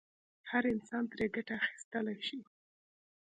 [0.49, 2.39] هر انسان ترې ګټه اخیستلای شي.